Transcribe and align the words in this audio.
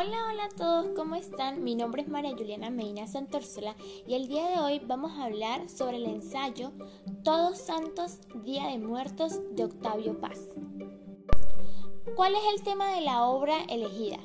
Hola, 0.00 0.28
hola 0.30 0.44
a 0.44 0.48
todos, 0.50 0.86
¿cómo 0.94 1.16
están? 1.16 1.64
Mi 1.64 1.74
nombre 1.74 2.02
es 2.02 2.08
María 2.08 2.30
Juliana 2.30 2.70
Medina 2.70 3.08
Santorsola 3.08 3.74
y 4.06 4.14
el 4.14 4.28
día 4.28 4.48
de 4.48 4.60
hoy 4.60 4.80
vamos 4.86 5.18
a 5.18 5.24
hablar 5.24 5.68
sobre 5.68 5.96
el 5.96 6.04
ensayo 6.04 6.70
Todos 7.24 7.58
Santos, 7.58 8.20
Día 8.44 8.68
de 8.68 8.78
Muertos 8.78 9.40
de 9.56 9.64
Octavio 9.64 10.20
Paz. 10.20 10.38
¿Cuál 12.14 12.36
es 12.36 12.42
el 12.54 12.62
tema 12.62 12.92
de 12.92 13.00
la 13.00 13.24
obra 13.24 13.64
elegida? 13.68 14.18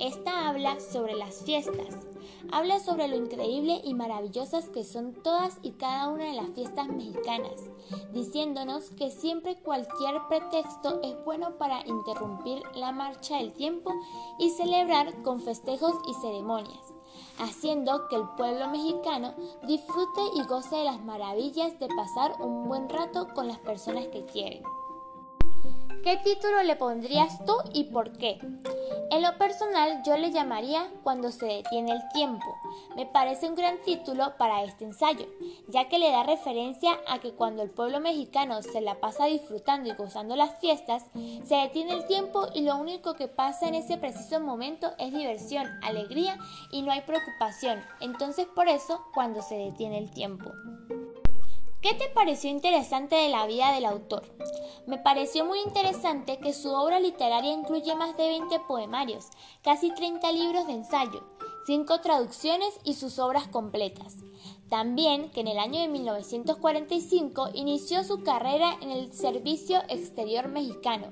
Esta 0.00 0.48
habla 0.48 0.80
sobre 0.80 1.14
las 1.14 1.44
fiestas, 1.44 2.08
habla 2.50 2.78
sobre 2.80 3.08
lo 3.08 3.16
increíble 3.16 3.80
y 3.84 3.94
maravillosas 3.94 4.68
que 4.68 4.84
son 4.84 5.12
todas 5.12 5.58
y 5.62 5.72
cada 5.72 6.08
una 6.08 6.24
de 6.24 6.34
las 6.34 6.50
fiestas 6.50 6.88
mexicanas, 6.88 7.70
diciéndonos 8.12 8.90
que 8.90 9.10
siempre 9.10 9.56
cualquier 9.56 10.20
pretexto 10.28 11.00
es 11.02 11.24
bueno 11.24 11.58
para 11.58 11.86
interrumpir 11.86 12.62
la 12.74 12.92
marcha 12.92 13.38
del 13.38 13.52
tiempo 13.52 13.92
y 14.38 14.50
celebrar 14.50 15.22
con 15.22 15.40
festejos 15.40 15.94
y 16.08 16.14
ceremonias, 16.14 16.92
haciendo 17.38 18.08
que 18.08 18.16
el 18.16 18.28
pueblo 18.36 18.68
mexicano 18.68 19.34
disfrute 19.66 20.20
y 20.36 20.44
goce 20.44 20.76
de 20.76 20.84
las 20.84 21.02
maravillas 21.02 21.78
de 21.78 21.88
pasar 21.88 22.40
un 22.40 22.68
buen 22.68 22.88
rato 22.88 23.28
con 23.34 23.48
las 23.48 23.58
personas 23.58 24.06
que 24.08 24.24
quieren. 24.24 24.62
¿Qué 26.02 26.16
título 26.24 26.64
le 26.64 26.74
pondrías 26.74 27.44
tú 27.44 27.54
y 27.72 27.84
por 27.84 28.12
qué? 28.12 28.40
En 29.12 29.20
lo 29.20 29.36
personal 29.36 30.02
yo 30.04 30.16
le 30.16 30.30
llamaría 30.30 30.90
Cuando 31.02 31.30
se 31.32 31.44
detiene 31.44 31.92
el 31.92 32.00
tiempo. 32.14 32.46
Me 32.96 33.04
parece 33.04 33.46
un 33.46 33.54
gran 33.54 33.76
título 33.82 34.38
para 34.38 34.64
este 34.64 34.86
ensayo, 34.86 35.26
ya 35.68 35.86
que 35.90 35.98
le 35.98 36.10
da 36.10 36.22
referencia 36.22 36.98
a 37.06 37.18
que 37.18 37.34
cuando 37.34 37.62
el 37.62 37.68
pueblo 37.68 38.00
mexicano 38.00 38.62
se 38.62 38.80
la 38.80 39.00
pasa 39.00 39.26
disfrutando 39.26 39.90
y 39.90 39.94
gozando 39.94 40.34
las 40.34 40.58
fiestas, 40.60 41.04
se 41.44 41.56
detiene 41.56 41.92
el 41.92 42.06
tiempo 42.06 42.46
y 42.54 42.62
lo 42.62 42.76
único 42.76 43.12
que 43.12 43.28
pasa 43.28 43.68
en 43.68 43.74
ese 43.74 43.98
preciso 43.98 44.40
momento 44.40 44.92
es 44.96 45.12
diversión, 45.12 45.66
alegría 45.82 46.38
y 46.70 46.80
no 46.80 46.90
hay 46.90 47.02
preocupación. 47.02 47.82
Entonces 48.00 48.46
por 48.46 48.66
eso 48.66 49.04
cuando 49.12 49.42
se 49.42 49.56
detiene 49.56 49.98
el 49.98 50.10
tiempo. 50.10 50.50
¿Qué 51.82 51.94
te 51.94 52.08
pareció 52.10 52.48
interesante 52.48 53.16
de 53.16 53.28
la 53.28 53.44
vida 53.44 53.72
del 53.72 53.86
autor? 53.86 54.22
Me 54.86 54.98
pareció 54.98 55.44
muy 55.44 55.58
interesante 55.58 56.38
que 56.38 56.52
su 56.52 56.70
obra 56.70 57.00
literaria 57.00 57.52
incluye 57.52 57.92
más 57.96 58.16
de 58.16 58.28
20 58.28 58.60
poemarios, 58.68 59.26
casi 59.64 59.92
30 59.92 60.30
libros 60.30 60.68
de 60.68 60.74
ensayo, 60.74 61.24
5 61.66 62.00
traducciones 62.00 62.72
y 62.84 62.94
sus 62.94 63.18
obras 63.18 63.48
completas. 63.48 64.18
También 64.68 65.30
que 65.30 65.40
en 65.40 65.48
el 65.48 65.58
año 65.58 65.80
de 65.80 65.88
1945 65.88 67.50
inició 67.54 68.04
su 68.04 68.22
carrera 68.22 68.76
en 68.80 68.92
el 68.92 69.12
Servicio 69.12 69.82
Exterior 69.88 70.46
Mexicano, 70.46 71.08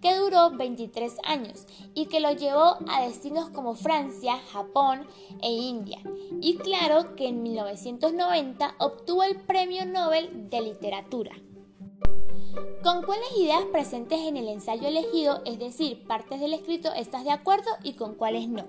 que 0.00 0.16
duró 0.16 0.50
23 0.50 1.16
años 1.24 1.66
y 1.94 2.06
que 2.06 2.20
lo 2.20 2.32
llevó 2.32 2.78
a 2.88 3.02
destinos 3.02 3.50
como 3.50 3.74
Francia, 3.74 4.38
Japón 4.52 5.06
e 5.42 5.50
India. 5.50 5.98
Y 6.40 6.56
claro 6.56 7.14
que 7.16 7.28
en 7.28 7.42
1990 7.42 8.74
obtuvo 8.78 9.22
el 9.22 9.40
Premio 9.40 9.86
Nobel 9.86 10.50
de 10.50 10.60
Literatura. 10.60 11.32
¿Con 12.82 13.02
cuáles 13.02 13.36
ideas 13.38 13.64
presentes 13.72 14.20
en 14.20 14.36
el 14.36 14.48
ensayo 14.48 14.88
elegido, 14.88 15.42
es 15.44 15.58
decir, 15.58 16.06
partes 16.06 16.40
del 16.40 16.54
escrito, 16.54 16.92
estás 16.94 17.24
de 17.24 17.30
acuerdo 17.30 17.70
y 17.82 17.94
con 17.94 18.14
cuáles 18.14 18.48
no? 18.48 18.66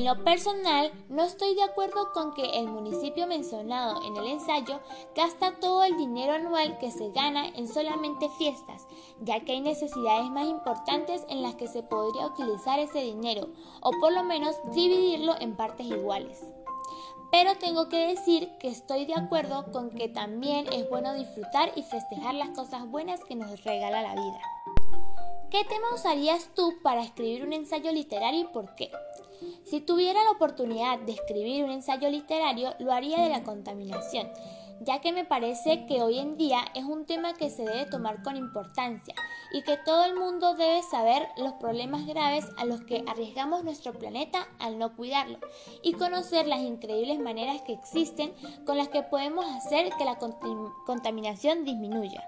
En 0.00 0.06
lo 0.06 0.24
personal, 0.24 0.90
no 1.10 1.24
estoy 1.24 1.54
de 1.54 1.62
acuerdo 1.62 2.10
con 2.14 2.32
que 2.32 2.58
el 2.58 2.68
municipio 2.68 3.26
mencionado 3.26 4.02
en 4.02 4.16
el 4.16 4.28
ensayo 4.28 4.80
gasta 5.14 5.56
todo 5.60 5.84
el 5.84 5.98
dinero 5.98 6.32
anual 6.32 6.78
que 6.78 6.90
se 6.90 7.10
gana 7.10 7.48
en 7.48 7.68
solamente 7.68 8.30
fiestas, 8.38 8.86
ya 9.20 9.40
que 9.40 9.52
hay 9.52 9.60
necesidades 9.60 10.30
más 10.30 10.46
importantes 10.46 11.26
en 11.28 11.42
las 11.42 11.54
que 11.56 11.68
se 11.68 11.82
podría 11.82 12.28
utilizar 12.28 12.78
ese 12.78 13.02
dinero, 13.02 13.48
o 13.82 13.90
por 14.00 14.14
lo 14.14 14.22
menos 14.22 14.56
dividirlo 14.72 15.34
en 15.38 15.54
partes 15.54 15.84
iguales. 15.84 16.46
Pero 17.30 17.58
tengo 17.58 17.90
que 17.90 18.06
decir 18.06 18.48
que 18.58 18.68
estoy 18.68 19.04
de 19.04 19.16
acuerdo 19.16 19.70
con 19.70 19.90
que 19.90 20.08
también 20.08 20.66
es 20.72 20.88
bueno 20.88 21.12
disfrutar 21.12 21.72
y 21.76 21.82
festejar 21.82 22.36
las 22.36 22.48
cosas 22.56 22.90
buenas 22.90 23.22
que 23.22 23.36
nos 23.36 23.64
regala 23.64 24.00
la 24.00 24.14
vida. 24.14 24.40
¿Qué 25.50 25.64
tema 25.64 25.92
usarías 25.92 26.48
tú 26.54 26.74
para 26.80 27.02
escribir 27.02 27.42
un 27.42 27.52
ensayo 27.52 27.90
literario 27.90 28.42
y 28.42 28.52
por 28.52 28.76
qué? 28.76 28.88
Si 29.64 29.80
tuviera 29.80 30.22
la 30.22 30.30
oportunidad 30.30 31.00
de 31.00 31.10
escribir 31.10 31.64
un 31.64 31.72
ensayo 31.72 32.08
literario, 32.08 32.72
lo 32.78 32.92
haría 32.92 33.20
de 33.20 33.30
la 33.30 33.42
contaminación, 33.42 34.28
ya 34.80 35.00
que 35.00 35.10
me 35.10 35.24
parece 35.24 35.86
que 35.86 36.02
hoy 36.02 36.20
en 36.20 36.36
día 36.36 36.60
es 36.76 36.84
un 36.84 37.04
tema 37.04 37.34
que 37.34 37.50
se 37.50 37.64
debe 37.64 37.86
tomar 37.86 38.22
con 38.22 38.36
importancia 38.36 39.12
y 39.52 39.62
que 39.62 39.76
todo 39.76 40.04
el 40.04 40.14
mundo 40.14 40.54
debe 40.54 40.84
saber 40.84 41.26
los 41.36 41.54
problemas 41.54 42.06
graves 42.06 42.46
a 42.56 42.64
los 42.64 42.82
que 42.82 43.02
arriesgamos 43.08 43.64
nuestro 43.64 43.92
planeta 43.92 44.46
al 44.60 44.78
no 44.78 44.94
cuidarlo 44.94 45.40
y 45.82 45.94
conocer 45.94 46.46
las 46.46 46.60
increíbles 46.60 47.18
maneras 47.18 47.60
que 47.62 47.72
existen 47.72 48.32
con 48.64 48.76
las 48.76 48.88
que 48.88 49.02
podemos 49.02 49.44
hacer 49.46 49.90
que 49.98 50.04
la 50.04 50.16
contaminación 50.86 51.64
disminuya. 51.64 52.22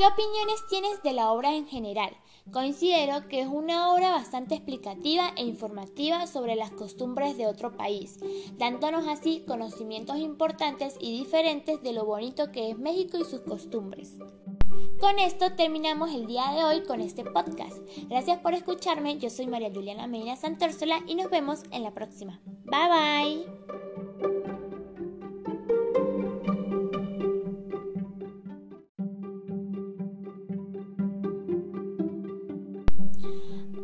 ¿Qué 0.00 0.06
opiniones 0.06 0.66
tienes 0.66 1.02
de 1.02 1.12
la 1.12 1.30
obra 1.30 1.54
en 1.54 1.66
general? 1.66 2.16
Considero 2.50 3.28
que 3.28 3.42
es 3.42 3.46
una 3.46 3.92
obra 3.92 4.12
bastante 4.12 4.54
explicativa 4.54 5.30
e 5.36 5.44
informativa 5.44 6.26
sobre 6.26 6.56
las 6.56 6.70
costumbres 6.70 7.36
de 7.36 7.46
otro 7.46 7.76
país, 7.76 8.18
dándonos 8.56 9.06
así 9.06 9.44
conocimientos 9.46 10.16
importantes 10.16 10.96
y 10.98 11.18
diferentes 11.18 11.82
de 11.82 11.92
lo 11.92 12.06
bonito 12.06 12.50
que 12.50 12.70
es 12.70 12.78
México 12.78 13.18
y 13.18 13.26
sus 13.26 13.40
costumbres. 13.40 14.16
Con 14.98 15.18
esto 15.18 15.52
terminamos 15.54 16.14
el 16.14 16.26
día 16.26 16.50
de 16.52 16.64
hoy 16.64 16.82
con 16.84 17.02
este 17.02 17.22
podcast. 17.22 17.76
Gracias 18.08 18.38
por 18.38 18.54
escucharme, 18.54 19.18
yo 19.18 19.28
soy 19.28 19.48
María 19.48 19.70
Juliana 19.70 20.06
Medina 20.06 20.34
Santórsola 20.34 21.00
y 21.06 21.14
nos 21.14 21.28
vemos 21.28 21.64
en 21.72 21.82
la 21.82 21.92
próxima. 21.92 22.40
Bye 22.64 22.88
bye. 22.88 23.79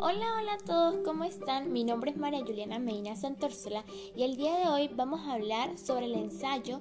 Hola, 0.08 0.36
hola 0.38 0.52
a 0.52 0.58
todos, 0.58 0.94
¿cómo 1.04 1.24
están? 1.24 1.72
Mi 1.72 1.82
nombre 1.82 2.12
es 2.12 2.16
María 2.16 2.44
Juliana 2.46 2.78
Medina 2.78 3.16
Santorsola 3.16 3.84
y 4.14 4.22
el 4.22 4.36
día 4.36 4.56
de 4.56 4.68
hoy 4.68 4.88
vamos 4.94 5.22
a 5.22 5.32
hablar 5.32 5.76
sobre 5.78 6.06
el 6.06 6.14
ensayo 6.14 6.80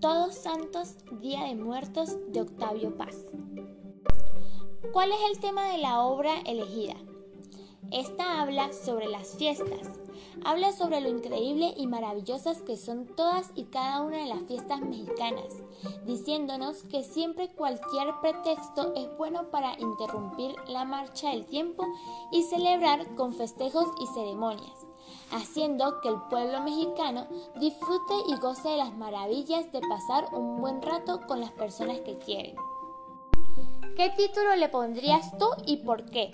Todos 0.00 0.34
Santos, 0.34 0.96
Día 1.20 1.44
de 1.44 1.54
Muertos 1.54 2.16
de 2.32 2.40
Octavio 2.40 2.96
Paz. 2.96 3.14
¿Cuál 4.92 5.12
es 5.12 5.18
el 5.30 5.38
tema 5.38 5.68
de 5.68 5.78
la 5.78 6.00
obra 6.00 6.40
elegida? 6.40 6.96
Esta 7.94 8.40
habla 8.42 8.72
sobre 8.72 9.06
las 9.06 9.36
fiestas, 9.36 10.00
habla 10.44 10.72
sobre 10.72 11.00
lo 11.00 11.08
increíble 11.08 11.74
y 11.76 11.86
maravillosas 11.86 12.60
que 12.62 12.76
son 12.76 13.06
todas 13.06 13.52
y 13.54 13.66
cada 13.66 14.02
una 14.02 14.18
de 14.18 14.26
las 14.26 14.42
fiestas 14.48 14.80
mexicanas, 14.80 15.62
diciéndonos 16.04 16.82
que 16.82 17.04
siempre 17.04 17.54
cualquier 17.54 18.08
pretexto 18.20 18.94
es 18.96 19.16
bueno 19.16 19.48
para 19.52 19.78
interrumpir 19.78 20.56
la 20.66 20.84
marcha 20.84 21.30
del 21.30 21.46
tiempo 21.46 21.86
y 22.32 22.42
celebrar 22.42 23.14
con 23.14 23.32
festejos 23.32 23.86
y 24.02 24.08
ceremonias, 24.08 24.86
haciendo 25.30 26.00
que 26.00 26.08
el 26.08 26.20
pueblo 26.28 26.62
mexicano 26.62 27.28
disfrute 27.60 28.14
y 28.26 28.34
goce 28.40 28.70
de 28.70 28.78
las 28.78 28.92
maravillas 28.96 29.70
de 29.70 29.80
pasar 29.82 30.34
un 30.34 30.60
buen 30.60 30.82
rato 30.82 31.20
con 31.28 31.38
las 31.38 31.52
personas 31.52 32.00
que 32.00 32.18
quieren. 32.18 32.56
¿Qué 33.96 34.10
título 34.10 34.56
le 34.56 34.68
pondrías 34.68 35.38
tú 35.38 35.46
y 35.66 35.76
por 35.76 36.04
qué? 36.06 36.32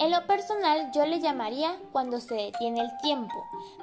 En 0.00 0.10
lo 0.10 0.26
personal 0.26 0.90
yo 0.92 1.06
le 1.06 1.20
llamaría 1.20 1.78
Cuando 1.92 2.18
se 2.18 2.34
detiene 2.34 2.80
el 2.80 2.90
tiempo. 3.00 3.34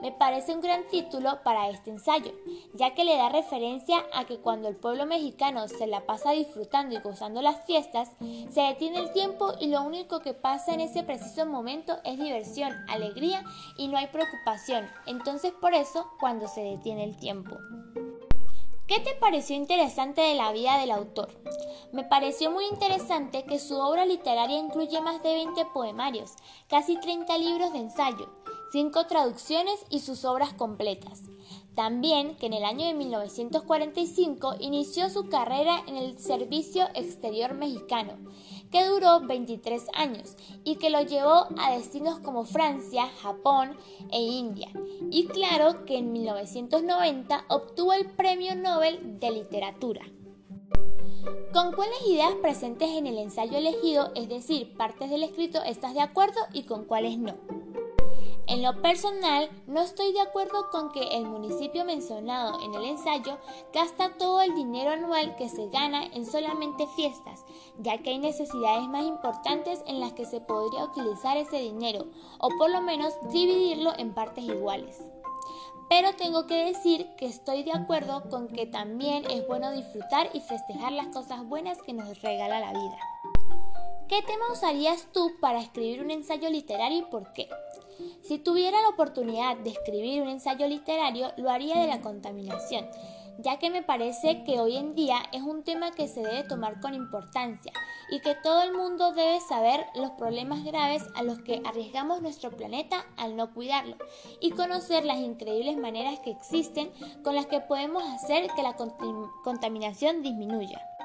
Me 0.01 0.11
parece 0.11 0.53
un 0.53 0.59
gran 0.59 0.85
título 0.89 1.41
para 1.41 1.69
este 1.69 1.89
ensayo, 1.89 2.33
ya 2.73 2.93
que 2.95 3.05
le 3.05 3.15
da 3.15 3.29
referencia 3.29 4.03
a 4.13 4.25
que 4.25 4.39
cuando 4.39 4.67
el 4.67 4.75
pueblo 4.75 5.05
mexicano 5.05 5.69
se 5.69 5.87
la 5.87 6.05
pasa 6.05 6.31
disfrutando 6.31 6.95
y 6.95 6.99
gozando 6.99 7.41
las 7.41 7.65
fiestas, 7.65 8.11
se 8.49 8.61
detiene 8.61 8.99
el 8.99 9.13
tiempo 9.13 9.53
y 9.57 9.67
lo 9.67 9.83
único 9.83 10.19
que 10.19 10.33
pasa 10.33 10.73
en 10.73 10.81
ese 10.81 11.03
preciso 11.03 11.45
momento 11.45 11.99
es 12.03 12.19
diversión, 12.19 12.73
alegría 12.89 13.45
y 13.77 13.87
no 13.87 13.97
hay 13.97 14.07
preocupación. 14.07 14.85
Entonces 15.05 15.53
por 15.53 15.73
eso 15.73 16.11
cuando 16.19 16.49
se 16.49 16.61
detiene 16.61 17.05
el 17.05 17.15
tiempo. 17.15 17.57
¿Qué 18.87 19.01
te 19.01 19.15
pareció 19.15 19.53
interesante 19.57 20.21
de 20.21 20.35
la 20.35 20.53
vida 20.53 20.79
del 20.79 20.91
autor? 20.91 21.27
Me 21.91 22.05
pareció 22.05 22.51
muy 22.51 22.65
interesante 22.67 23.43
que 23.43 23.59
su 23.59 23.75
obra 23.75 24.05
literaria 24.05 24.57
incluye 24.57 25.01
más 25.01 25.21
de 25.21 25.33
20 25.33 25.65
poemarios, 25.73 26.31
casi 26.69 26.97
30 26.97 27.37
libros 27.37 27.73
de 27.73 27.79
ensayo, 27.79 28.29
5 28.71 29.05
traducciones 29.07 29.85
y 29.89 29.99
sus 29.99 30.23
obras 30.23 30.53
completas. 30.53 31.23
También 31.75 32.37
que 32.37 32.45
en 32.45 32.53
el 32.53 32.63
año 32.63 32.87
de 32.87 32.93
1945 32.93 34.55
inició 34.61 35.09
su 35.09 35.27
carrera 35.27 35.83
en 35.85 35.97
el 35.97 36.17
Servicio 36.17 36.87
Exterior 36.95 37.55
Mexicano 37.55 38.13
que 38.71 38.85
duró 38.85 39.21
23 39.21 39.87
años 39.93 40.35
y 40.63 40.75
que 40.75 40.89
lo 40.89 41.01
llevó 41.01 41.47
a 41.57 41.71
destinos 41.71 42.19
como 42.19 42.45
Francia, 42.45 43.07
Japón 43.21 43.75
e 44.11 44.21
India. 44.21 44.69
Y 45.09 45.27
claro 45.27 45.85
que 45.85 45.97
en 45.97 46.11
1990 46.11 47.45
obtuvo 47.49 47.93
el 47.93 48.05
Premio 48.11 48.55
Nobel 48.55 49.19
de 49.19 49.31
Literatura. 49.31 50.01
¿Con 51.53 51.73
cuáles 51.73 52.07
ideas 52.07 52.35
presentes 52.41 52.89
en 52.89 53.07
el 53.07 53.17
ensayo 53.17 53.57
elegido, 53.57 54.11
es 54.15 54.29
decir, 54.29 54.75
partes 54.77 55.09
del 55.09 55.23
escrito, 55.23 55.61
estás 55.63 55.93
de 55.93 56.01
acuerdo 56.01 56.39
y 56.53 56.63
con 56.63 56.85
cuáles 56.85 57.17
no? 57.17 57.35
En 58.47 58.63
lo 58.63 58.81
personal, 58.81 59.49
no 59.67 59.81
estoy 59.81 60.13
de 60.13 60.21
acuerdo 60.21 60.69
con 60.71 60.89
que 60.93 61.01
el 61.01 61.25
municipio 61.25 61.83
mencionado 61.83 62.61
en 62.63 62.73
el 62.75 62.85
ensayo 62.85 63.37
gasta 63.73 64.13
todo 64.17 64.41
el 64.41 64.55
dinero 64.55 64.91
anual 64.91 65.35
que 65.35 65.49
se 65.49 65.67
gana 65.67 66.05
en 66.05 66.25
solamente 66.25 66.87
fiestas, 66.95 67.43
ya 67.77 67.97
que 67.97 68.11
hay 68.11 68.19
necesidades 68.19 68.87
más 68.87 69.03
importantes 69.03 69.83
en 69.85 69.99
las 69.99 70.13
que 70.13 70.25
se 70.25 70.39
podría 70.39 70.85
utilizar 70.85 71.35
ese 71.35 71.57
dinero, 71.59 72.05
o 72.39 72.47
por 72.57 72.71
lo 72.71 72.79
menos 72.79 73.13
dividirlo 73.33 73.91
en 73.97 74.13
partes 74.13 74.45
iguales. 74.45 74.97
Pero 75.89 76.13
tengo 76.15 76.47
que 76.47 76.65
decir 76.65 77.05
que 77.17 77.25
estoy 77.25 77.63
de 77.63 77.73
acuerdo 77.73 78.29
con 78.29 78.47
que 78.47 78.65
también 78.65 79.25
es 79.29 79.45
bueno 79.45 79.73
disfrutar 79.73 80.29
y 80.33 80.39
festejar 80.39 80.93
las 80.93 81.07
cosas 81.07 81.45
buenas 81.45 81.81
que 81.81 81.91
nos 81.91 82.21
regala 82.21 82.61
la 82.61 82.71
vida. 82.71 83.36
¿Qué 84.07 84.21
tema 84.21 84.49
usarías 84.49 85.09
tú 85.11 85.33
para 85.41 85.59
escribir 85.59 86.01
un 86.01 86.11
ensayo 86.11 86.49
literario 86.49 86.99
y 86.99 87.11
por 87.11 87.33
qué? 87.33 87.49
Si 88.21 88.39
tuviera 88.39 88.81
la 88.81 88.87
oportunidad 88.87 89.57
de 89.57 89.71
escribir 89.71 90.21
un 90.21 90.29
ensayo 90.29 90.65
literario, 90.65 91.33
lo 91.35 91.49
haría 91.49 91.81
de 91.81 91.87
la 91.87 91.99
contaminación, 91.99 92.87
ya 93.39 93.59
que 93.59 93.69
me 93.69 93.83
parece 93.83 94.45
que 94.45 94.61
hoy 94.61 94.77
en 94.77 94.95
día 94.95 95.17
es 95.33 95.41
un 95.41 95.63
tema 95.63 95.91
que 95.91 96.07
se 96.07 96.21
debe 96.21 96.43
tomar 96.43 96.79
con 96.79 96.93
importancia 96.93 97.73
y 98.09 98.21
que 98.21 98.33
todo 98.35 98.63
el 98.63 98.71
mundo 98.71 99.11
debe 99.11 99.41
saber 99.41 99.85
los 99.93 100.11
problemas 100.11 100.63
graves 100.63 101.03
a 101.15 101.23
los 101.23 101.39
que 101.39 101.61
arriesgamos 101.65 102.21
nuestro 102.21 102.51
planeta 102.51 103.05
al 103.17 103.35
no 103.35 103.53
cuidarlo 103.53 103.97
y 104.39 104.51
conocer 104.51 105.03
las 105.03 105.17
increíbles 105.17 105.75
maneras 105.75 106.17
que 106.21 106.31
existen 106.31 106.93
con 107.25 107.35
las 107.35 107.47
que 107.47 107.59
podemos 107.59 108.03
hacer 108.03 108.47
que 108.55 108.63
la 108.63 108.77
contaminación 109.43 110.21
disminuya. 110.21 110.96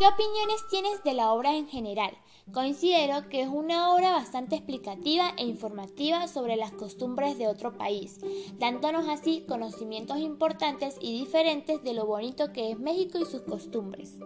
¿Qué 0.00 0.06
opiniones 0.06 0.66
tienes 0.70 1.04
de 1.04 1.12
la 1.12 1.30
obra 1.30 1.54
en 1.54 1.68
general? 1.68 2.16
Considero 2.54 3.28
que 3.28 3.42
es 3.42 3.48
una 3.48 3.92
obra 3.92 4.12
bastante 4.12 4.56
explicativa 4.56 5.34
e 5.36 5.44
informativa 5.44 6.26
sobre 6.26 6.56
las 6.56 6.72
costumbres 6.72 7.36
de 7.36 7.48
otro 7.48 7.76
país, 7.76 8.18
dándonos 8.58 9.06
así 9.10 9.44
conocimientos 9.46 10.16
importantes 10.16 10.96
y 11.02 11.20
diferentes 11.20 11.82
de 11.82 11.92
lo 11.92 12.06
bonito 12.06 12.50
que 12.50 12.70
es 12.70 12.78
México 12.78 13.18
y 13.18 13.26
sus 13.26 13.42
costumbres. 13.42 14.16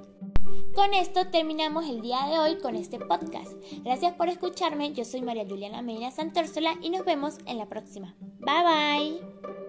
Con 0.76 0.94
esto 0.94 1.28
terminamos 1.32 1.88
el 1.88 2.02
día 2.02 2.24
de 2.28 2.38
hoy 2.38 2.58
con 2.58 2.76
este 2.76 3.00
podcast. 3.00 3.52
Gracias 3.82 4.12
por 4.14 4.28
escucharme, 4.28 4.92
yo 4.92 5.04
soy 5.04 5.22
María 5.22 5.44
Juliana 5.44 5.82
Medina 5.82 6.12
Santórsola 6.12 6.76
y 6.82 6.90
nos 6.90 7.04
vemos 7.04 7.38
en 7.46 7.58
la 7.58 7.68
próxima. 7.68 8.14
Bye 8.38 8.62
bye. 8.62 9.63